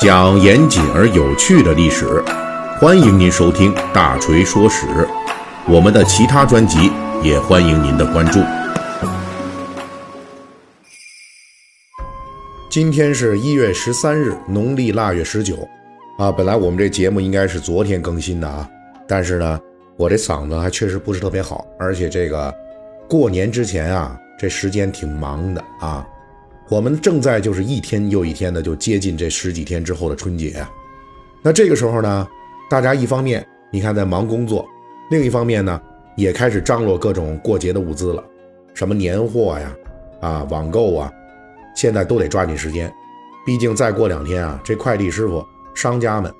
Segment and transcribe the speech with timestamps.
[0.00, 2.06] 讲严谨而有趣的历史，
[2.80, 4.86] 欢迎您收听《大锤说史》。
[5.68, 6.90] 我们的其他专辑
[7.22, 8.40] 也欢迎您的关注。
[12.70, 15.68] 今天是一月十三日，农历腊月十九。
[16.16, 18.66] 啊，本来我们这节目应该是昨天更新的啊，
[19.06, 19.60] 但是呢，
[19.98, 22.50] 我这嗓子还确实不是特别好，而且这个
[23.06, 26.06] 过年之前啊，这时间挺忙的啊。
[26.70, 30.70] 我们正在就是一天又一天的就接近这十几天之后的春节啊，
[31.42, 32.28] 那这个时候呢，
[32.70, 34.64] 大家一方面你看在忙工作，
[35.10, 35.80] 另一方面呢
[36.16, 38.24] 也开始张罗各种过节的物资了，
[38.72, 39.74] 什么年货呀，
[40.20, 41.12] 啊网购啊，
[41.74, 42.92] 现在都得抓紧时间，
[43.44, 46.32] 毕竟再过两天啊，这快递师傅、商家们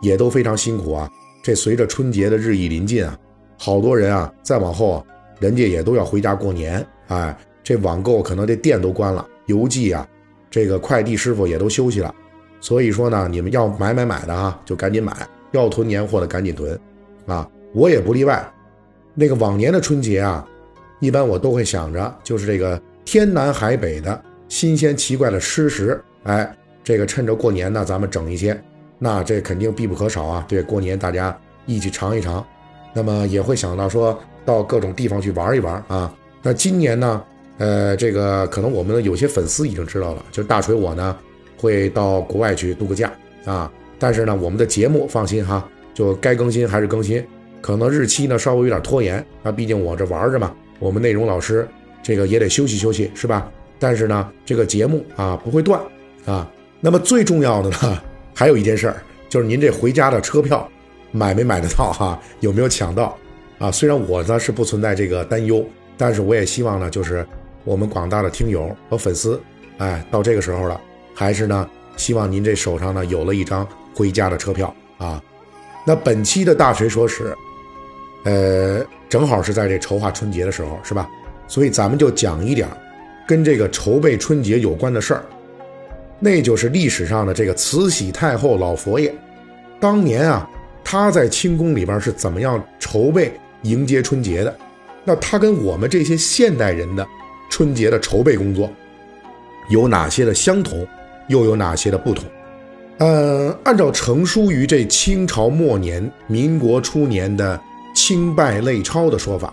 [0.00, 1.10] 也都非常辛苦啊。
[1.42, 3.14] 这随着春节的日益临近啊，
[3.58, 5.04] 好多人啊再往后啊，
[5.38, 9.26] 人家也都要回家过年，哎，这网购可能这店都关了。
[9.46, 10.06] 邮寄啊，
[10.50, 12.14] 这个快递师傅也都休息了，
[12.60, 15.12] 所以说呢，你们要买买买的啊，就赶紧买；
[15.52, 16.78] 要囤年货的赶紧囤，
[17.26, 18.44] 啊，我也不例外。
[19.14, 20.46] 那个往年的春节啊，
[21.00, 28.60] 一般我都会想着，就是这个天南海北的新鲜奇怪的吃食，哎，这个趁着过年呢，咱们整一些，
[28.98, 30.44] 那这肯定必不可少啊。
[30.48, 32.44] 对，过年大家一起尝一尝，
[32.92, 36.12] 那么也会想到说到各种地方去玩一玩啊。
[36.42, 37.22] 那今年呢？
[37.58, 41.16] 呃，这个可能我们有些粉丝已经知道了，就是大锤我呢
[41.56, 43.10] 会到国外去度个假
[43.46, 43.72] 啊。
[43.98, 47.26] 但是呢，我们的节目放心哈，就该更新还是更新，
[47.62, 49.50] 可能日期呢稍微有点拖延啊。
[49.50, 51.66] 毕竟我这玩着嘛，我们内容老师
[52.02, 53.50] 这个也得休息休息是吧？
[53.78, 55.80] 但是呢，这个节目啊不会断
[56.26, 56.46] 啊。
[56.78, 58.02] 那么最重要的呢，
[58.34, 60.68] 还有一件事儿，就是您这回家的车票
[61.10, 62.20] 买没买得到哈？
[62.40, 63.16] 有没有抢到
[63.58, 63.70] 啊？
[63.70, 67.26] 虽然我呢是不存在这个担忧，但是我也希望呢就是。
[67.66, 69.42] 我们广大的听友和粉丝，
[69.78, 70.80] 哎，到这个时候了，
[71.12, 75.20] 还是呢，希望您这手上呢有了一张回家的车票啊。
[75.84, 77.36] 那本期的大锤说史，
[78.24, 81.10] 呃，正好是在这筹划春节的时候，是吧？
[81.48, 82.68] 所以咱们就讲一点
[83.26, 85.24] 跟这个筹备春节有关的事儿，
[86.20, 89.12] 那就是历史上的这个慈禧太后老佛爷，
[89.80, 90.48] 当年啊，
[90.84, 93.32] 他在清宫里边是怎么样筹备
[93.62, 94.56] 迎接春节的？
[95.02, 97.04] 那他跟我们这些现代人的。
[97.50, 98.70] 春节的筹备工作
[99.70, 100.86] 有哪些的相同，
[101.28, 102.24] 又有哪些的不同？
[102.98, 107.58] 呃，按照成书于这清朝末年、民国初年的
[107.94, 109.52] 《清拜类钞》的说法，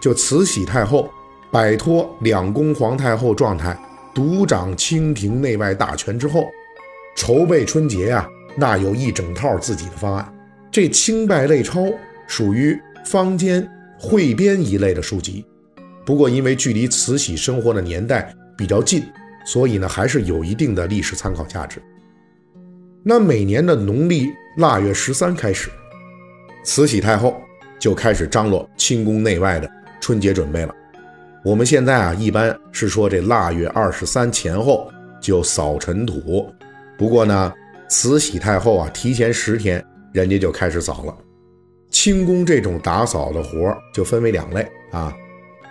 [0.00, 1.08] 就慈禧太后
[1.50, 3.78] 摆脱两宫皇太后状态，
[4.14, 6.44] 独掌清廷内外大权之后，
[7.16, 10.34] 筹备春节啊，那有一整套自己的方案。
[10.70, 11.80] 这《清拜类钞》
[12.26, 13.66] 属于坊间
[13.98, 15.42] 汇编一类的书籍。
[16.08, 19.02] 不过，因为距离慈禧生活的年代比较近，
[19.44, 21.82] 所以呢，还是有一定的历史参考价值。
[23.04, 25.68] 那每年的农历腊月十三开始，
[26.64, 27.38] 慈禧太后
[27.78, 29.70] 就开始张罗清宫内外的
[30.00, 30.74] 春节准备了。
[31.44, 34.90] 我们现在啊，一般是说这腊月二十三前后
[35.20, 36.50] 就扫尘土。
[36.96, 37.52] 不过呢，
[37.90, 41.14] 慈禧太后啊，提前十天，人家就开始扫了。
[41.90, 45.14] 清宫这种打扫的活就分为两类啊。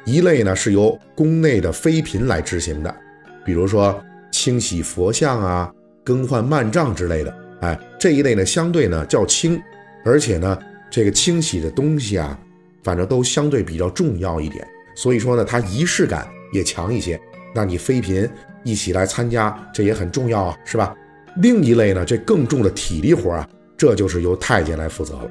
[0.08, 2.96] 一类呢是由宫内的妃嫔来执行的，
[3.44, 4.02] 比如说
[4.32, 5.70] 清洗佛像啊、
[6.02, 7.38] 更换幔帐之类的。
[7.60, 9.62] 哎，这一类呢相对呢较轻，
[10.06, 10.58] 而且呢
[10.90, 12.40] 这个清洗的东西啊，
[12.84, 14.66] 反正都相对比较重要一点。
[14.96, 17.20] 所以说呢，它仪式感也强一些。
[17.54, 18.30] 那你妃嫔
[18.64, 20.96] 一起来参加，这也很重要啊，是吧？
[21.42, 23.46] 另一类呢，这更重的体力活啊，
[23.76, 25.30] 这就是由太监来负责了。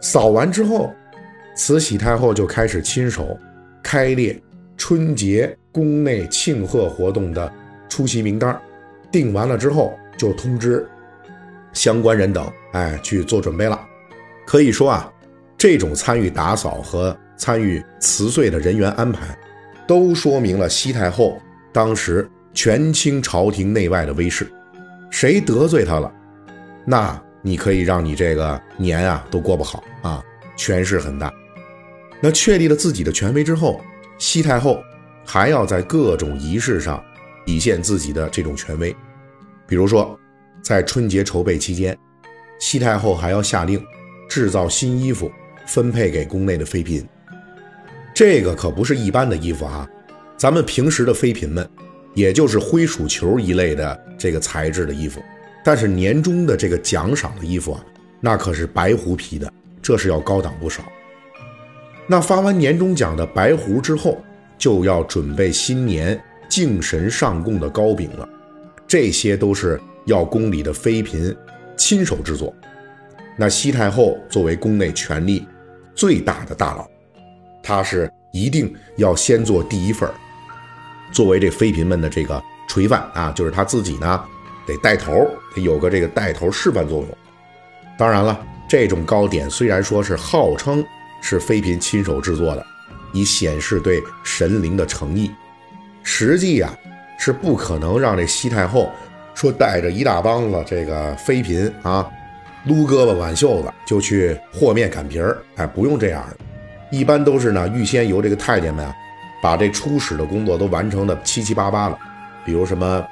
[0.00, 0.94] 扫完之后，
[1.54, 3.38] 慈禧太后就开始亲手。
[3.86, 4.36] 开列
[4.76, 7.52] 春节宫内庆贺活动的
[7.88, 8.60] 出席名单，
[9.12, 10.84] 定完了之后就通知
[11.72, 13.80] 相关人等，哎，去做准备了。
[14.44, 15.08] 可以说啊，
[15.56, 19.38] 这种参与打扫和参与辞岁的人员安排，
[19.86, 21.40] 都说明了西太后
[21.72, 24.50] 当时权倾朝廷内外的威势。
[25.12, 26.12] 谁得罪他了，
[26.84, 30.20] 那你可以让你这个年啊都过不好啊，
[30.56, 31.32] 权势很大。
[32.20, 33.80] 那确立了自己的权威之后，
[34.18, 34.82] 西太后
[35.24, 37.02] 还要在各种仪式上
[37.44, 38.94] 体现自己的这种权威。
[39.66, 40.18] 比如说，
[40.62, 41.96] 在春节筹备期间，
[42.58, 43.84] 西太后还要下令
[44.28, 45.30] 制造新衣服，
[45.66, 47.06] 分配给宫内的妃嫔。
[48.14, 49.86] 这个可不是一般的衣服啊，
[50.36, 51.68] 咱们平时的妃嫔们，
[52.14, 55.22] 也就是灰鼠球一类的这个材质的衣服。
[55.62, 57.84] 但是年终的这个奖赏的衣服啊，
[58.20, 59.52] 那可是白狐皮的，
[59.82, 60.82] 这是要高档不少。
[62.06, 64.22] 那发完年终奖的白胡之后，
[64.56, 66.18] 就要准备新年
[66.48, 68.28] 敬神上供的糕饼了。
[68.86, 71.36] 这些都是要宫里的妃嫔
[71.76, 72.54] 亲手制作。
[73.36, 75.46] 那西太后作为宫内权力
[75.94, 76.88] 最大的大佬，
[77.62, 80.08] 她是一定要先做第一份，
[81.10, 84.24] 作为这妃嫔们的这个垂范啊，就是她自己呢
[84.64, 87.08] 得带头，得有个这个带头示范作用。
[87.98, 88.38] 当然了，
[88.68, 90.82] 这种糕点虽然说是号称
[91.20, 92.66] 是妃嫔亲手制作的，
[93.12, 95.30] 以显示对神灵的诚意，
[96.02, 96.76] 实际呀
[97.18, 98.90] 是不可能让这西太后
[99.34, 102.08] 说带着一大帮子这个妃嫔啊。
[102.64, 106.24] 撸胳膊挽袖子就去和面擀皮儿，哎，不用这样，
[106.90, 108.92] 一般都是呢，预先由这个太监们啊，
[109.40, 111.96] 把这初始的工作都完成的七七八八了，
[112.44, 113.06] 比如什么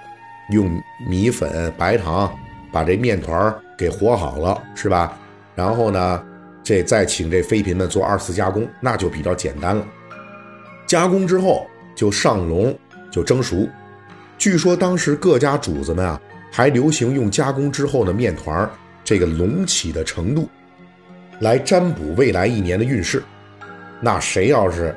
[0.50, 0.68] 用
[1.08, 2.36] 米粉、白糖
[2.72, 5.16] 把这面团给和好了，是吧？
[5.54, 6.20] 然后呢，
[6.64, 9.86] 这再请这妃嫔们做二次加工，那就比较简单了。
[10.86, 12.76] 加工之后就上笼
[13.10, 13.68] 就蒸熟，
[14.38, 16.20] 据说当时各家主子们啊，
[16.50, 18.68] 还流行用加工之后的面团
[19.04, 20.48] 这个隆起的程度，
[21.40, 23.22] 来占卜未来一年的运势。
[24.00, 24.96] 那谁要是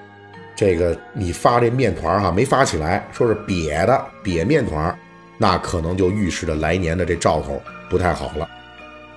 [0.55, 4.97] 这个你发这面团哈没发起来，说是瘪的瘪面团，
[5.37, 8.49] 那可能就预示着来年的这兆头不太好了。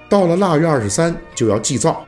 [0.08, 2.04] 到了腊月二十三就要祭灶，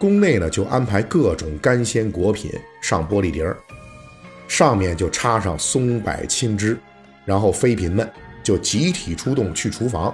[0.00, 2.50] 宫内呢就安排各种干鲜果品
[2.80, 3.54] 上玻璃碟儿，
[4.48, 6.74] 上面就插上松柏青枝，
[7.26, 8.10] 然后妃嫔们
[8.42, 10.12] 就集体出动去厨房。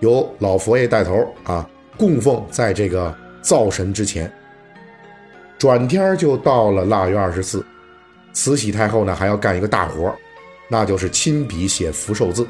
[0.00, 4.32] 由老佛爷带头啊，供奉在这个灶神之前。
[5.58, 7.62] 转天就到了腊月二十四，
[8.32, 10.14] 慈禧太后呢还要干一个大活
[10.68, 12.46] 那就是亲笔写福寿字。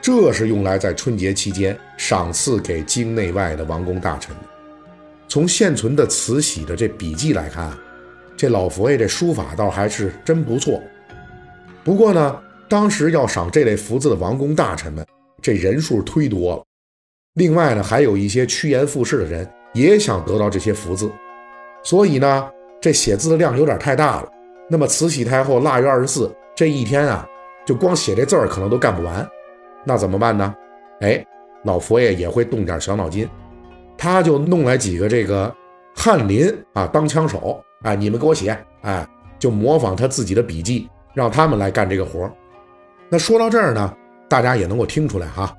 [0.00, 4.51] 这是用来在春节期间赏赐给京内外的王公大臣的。
[5.32, 7.72] 从现存的慈禧的这笔记来看，
[8.36, 10.78] 这老佛爷这书法倒还是真不错。
[11.82, 12.38] 不过呢，
[12.68, 15.02] 当时要赏这类福字的王公大臣们。
[15.40, 16.62] 这人数忒多了，
[17.32, 21.10] 另外呢，还有一些趋炎附势的人也想得到这些福字，
[21.82, 24.28] 所以呢，这写字的量有点太大了。
[24.68, 27.26] 那么慈禧太后腊月二十四这一天啊，
[27.64, 29.26] 就光写这字儿可能都干不完，
[29.82, 30.54] 那怎么办呢？
[31.00, 31.24] 哎，
[31.64, 33.26] 老佛爷也会动点小脑筋，
[34.02, 35.54] 他就弄来几个这个
[35.94, 38.50] 翰林啊当枪手，哎，你们给我写，
[38.80, 39.08] 哎，
[39.38, 42.28] 就模仿他自己的笔记，让他们来干这个活
[43.08, 43.94] 那说到这儿呢。
[44.28, 45.56] 大家也能够听出来哈，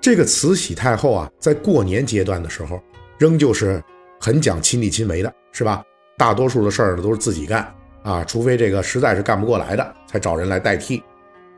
[0.00, 2.80] 这个慈禧太后啊，在过年阶段的时候，
[3.16, 3.80] 仍旧是
[4.18, 5.84] 很讲亲力亲为的，是吧？
[6.18, 7.72] 大多数的事儿呢都是自己干
[8.02, 11.00] 啊，除非这个实在是干不过来的，才找人来代替。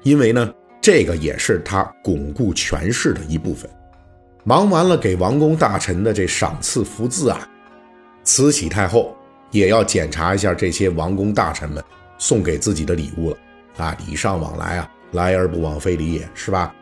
[0.03, 0.53] 因为呢，
[0.83, 3.71] 这个也是她巩固权势的一部分。
[4.45, 7.49] 忙完了给王公大臣的这赏赐福字啊，
[8.25, 9.17] 慈禧太后
[9.51, 11.83] 也要检查一下这些王公大臣们
[12.19, 13.37] 送给自己的礼物了
[13.77, 14.91] 啊，礼尚往来啊。
[15.13, 16.75] 来而不往非礼也，是吧？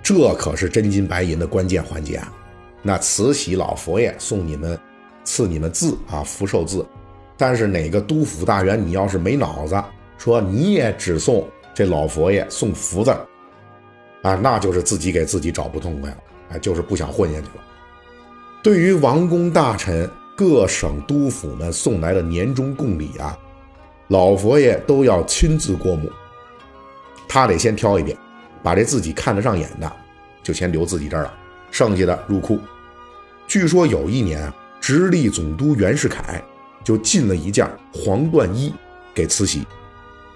[0.00, 2.32] 这可是真金白银的关键环节啊！
[2.82, 4.78] 那慈禧老佛爷送你们，
[5.24, 6.86] 赐你们字啊，福寿字。
[7.36, 9.74] 但是哪个督府大员，你要是没脑子，
[10.18, 11.44] 说你也只送
[11.74, 13.10] 这老佛爷送福字，
[14.22, 16.18] 啊，那就是自己给自己找不痛快了，
[16.50, 17.64] 哎，就是不想混下去了。
[18.62, 23.38] 对于王公大臣、各省督府们送来的年终贡礼啊，
[24.08, 26.10] 老佛爷都要亲自过目。
[27.28, 28.16] 他得先挑一遍，
[28.62, 29.90] 把这自己看得上眼的，
[30.42, 31.34] 就先留自己这儿了，
[31.70, 32.58] 剩下的入库。
[33.46, 36.42] 据说有一年啊，直隶总督袁世凯
[36.82, 38.72] 就进了一件黄缎衣
[39.14, 39.66] 给慈禧，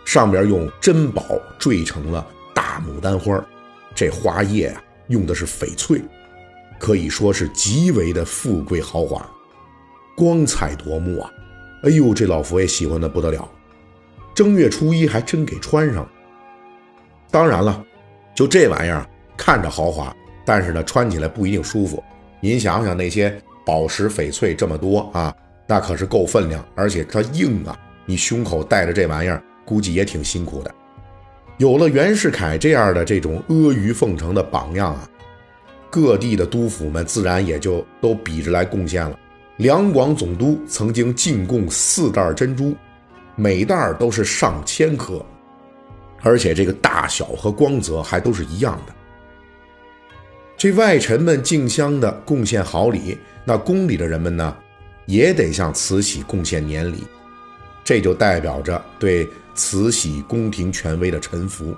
[0.04, 1.25] 上边用珍宝
[1.59, 3.42] 缀成了大牡丹花，
[3.95, 6.00] 这花叶啊用的是翡翠，
[6.78, 9.28] 可以说是极为的富贵豪华，
[10.16, 11.30] 光彩夺目啊！
[11.85, 13.50] 哎呦，这老佛爷喜欢的不得了，
[14.35, 16.11] 正月初一还真给穿上了。
[17.30, 17.85] 当然了，
[18.35, 19.06] 就这玩意儿
[19.37, 22.02] 看着豪华，但是呢，穿起来不一定舒服。
[22.40, 25.35] 您想想那些宝石翡翠这么多啊，
[25.66, 27.78] 那可是够分量，而且它硬啊。
[28.04, 30.75] 你胸口带着这玩意儿，估计也挺辛苦的。
[31.59, 35.09] 有了袁世凯这样的这种阿谀奉承的榜样啊，
[35.90, 39.18] 各地的督府们自然也就都比着来贡献了。
[39.59, 42.75] 两广总督曾经进贡四袋珍珠，
[43.37, 45.25] 每袋都是上千颗。
[46.23, 48.92] 而且这个大小和光泽还都是一样的。
[50.56, 54.56] 这外臣们竞相的贡献好礼，那宫里的人们呢，
[55.06, 57.04] 也得向慈禧贡献年礼，
[57.82, 61.75] 这就代表着对慈禧宫廷权威的臣服。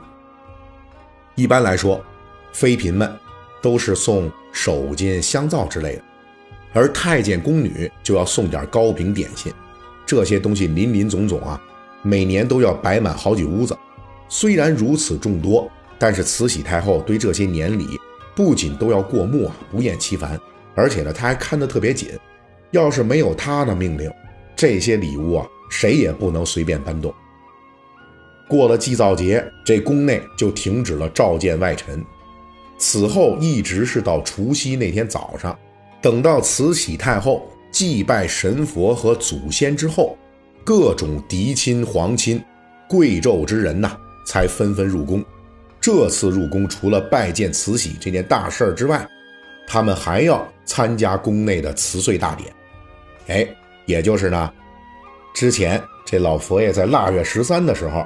[1.35, 2.01] 一般来说，
[2.53, 3.13] 妃嫔们
[3.61, 6.03] 都是送手巾、香皂之类的，
[6.73, 9.53] 而太监宫女就要送点糕饼点心，
[10.07, 11.61] 这些东西林林总总啊，
[12.03, 13.77] 每年都要摆满好几屋子。
[14.29, 17.99] 虽然如此众多，但是慈禧太后对这些年礼
[18.35, 20.41] 不仅都要过目啊，不厌其烦，
[20.75, 22.11] 而且呢，她还看得特别紧。
[22.71, 24.11] 要是没有她的命令，
[24.57, 27.13] 这些礼物啊，谁也不能随便搬动。
[28.49, 32.05] 过了祭灶节，这宫内就停止了召见外臣。
[32.77, 35.59] 此后一直是到除夕那天早上，
[36.03, 40.17] 等到慈禧太后祭拜神佛和祖先之后，
[40.65, 42.43] 各种嫡亲、皇亲、
[42.89, 43.97] 贵胄之人呐，
[44.27, 45.25] 才纷纷入宫。
[45.81, 49.07] 这次入宫除了拜见慈禧这件大事儿之外，
[49.67, 52.53] 他们还要参加宫内的辞岁大典。
[53.29, 53.47] 哎，
[53.87, 54.53] 也就是呢，
[55.35, 58.05] 之前这老佛爷在腊月十三的时候，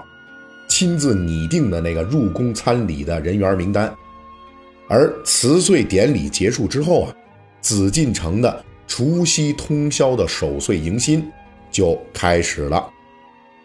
[0.68, 3.92] 亲自拟定的那个入宫参礼的人员名单。
[4.86, 7.14] 而辞岁典礼结束之后啊，
[7.60, 11.30] 紫禁城的除夕通宵的守岁迎新
[11.70, 12.88] 就开始了。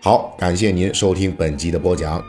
[0.02, 2.22] 好，感谢您收听本集的播讲。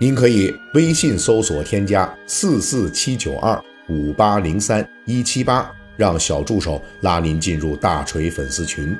[0.00, 8.96] 您可以微信搜索添加四四七九二五八零三一七八，让小助手拉您进入大锤粉丝群。